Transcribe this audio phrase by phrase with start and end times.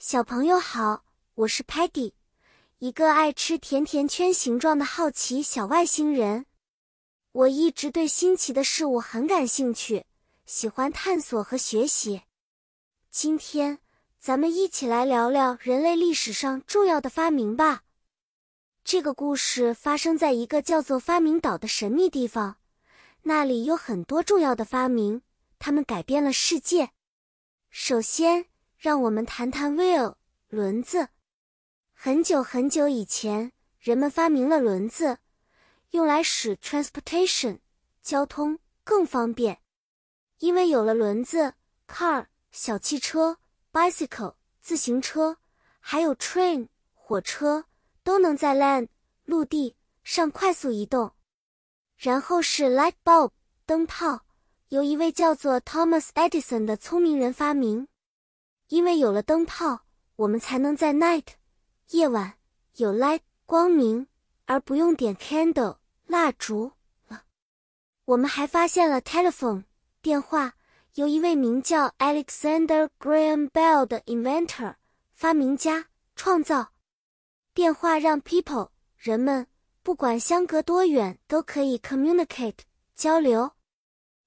[0.00, 1.02] 小朋友好，
[1.34, 2.12] 我是 Patty，
[2.78, 6.46] 一个爱吃甜甜圈形状的好奇小外星人。
[7.32, 10.04] 我一直对新奇的事物很感兴趣，
[10.46, 12.22] 喜欢探索和学习。
[13.10, 13.80] 今天，
[14.20, 17.82] 咱们一起来聊聊人类历史上重要的发明吧。
[18.84, 22.58] 这个故事发生在一个叫做发明岛的神秘地方，
[23.22, 25.22] 那里有很多重要的发明，
[25.58, 26.90] 它们改变了世界。
[27.68, 28.46] 首先，
[28.78, 30.14] 让我们谈谈 wheel
[30.46, 31.08] 轮子。
[31.92, 35.18] 很久很久以前，人们发明了轮子，
[35.90, 37.58] 用来使 transportation
[38.00, 39.58] 交通更方便。
[40.38, 41.54] 因为有了轮子
[41.88, 43.38] ，car 小汽车
[43.72, 45.38] ，bicycle 自行车，
[45.80, 47.64] 还有 train 火车，
[48.04, 48.86] 都能在 land
[49.24, 49.74] 陆地
[50.04, 51.10] 上快速移动。
[51.96, 53.32] 然后是 light bulb
[53.66, 54.20] 灯泡，
[54.68, 57.88] 由一位叫做 Thomas Edison 的聪明人发明。
[58.68, 59.80] 因为有了灯泡，
[60.16, 61.24] 我们才能在 night
[61.90, 62.34] 夜晚
[62.76, 64.06] 有 light 光明，
[64.44, 66.72] 而不用点 candle 蜡烛
[67.06, 67.24] 了。
[68.04, 69.64] 我们还发现了 telephone
[70.02, 70.54] 电话，
[70.94, 74.76] 由一位名叫 Alexander Graham Bell 的 inventor
[75.12, 76.72] 发明家创造。
[77.54, 79.46] 电话让 people 人们
[79.82, 82.58] 不管相隔多远都可以 communicate
[82.94, 83.52] 交流。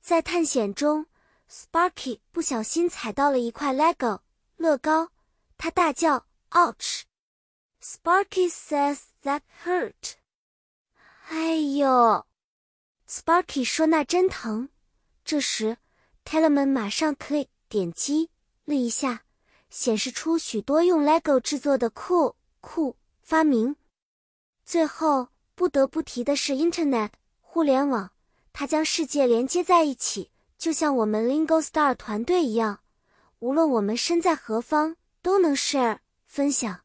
[0.00, 1.06] 在探险中。
[1.52, 4.20] Sparky 不小心踩到了一块 Lego
[4.56, 5.10] 乐高，
[5.58, 10.14] 他大叫 “Ouch!”Sparky says that hurt。
[11.28, 12.24] 哎呦
[13.06, 14.70] ，Sparky 说那真疼。
[15.26, 15.76] 这时
[16.24, 18.30] ，Tellerman 马上 click 点击
[18.64, 19.24] 了一下，
[19.68, 23.76] 显示出许多用 Lego 制作的酷酷发明。
[24.64, 27.10] 最后不得不提的是 Internet
[27.42, 28.10] 互联网，
[28.54, 30.31] 它将世界连接在一起。
[30.62, 32.84] 就像我们 Lingo Star 团队一样，
[33.40, 36.82] 无论我们身在何方，都能 share 分享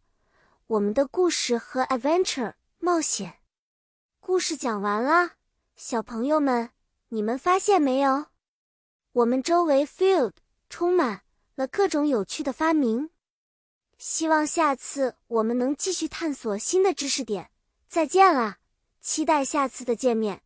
[0.65, 3.35] 我们的故事和 adventure 冒险。
[4.19, 5.33] 故事讲完了，
[5.75, 6.71] 小朋友们，
[7.09, 8.25] 你们发现没有？
[9.11, 10.31] 我们周围 field
[10.71, 11.21] 充满
[11.53, 13.11] 了各种有趣的发明。
[13.99, 17.51] 希望下次我们能继续探索新的知识点。
[17.87, 18.57] 再见啦，
[18.99, 20.41] 期待下次的见面。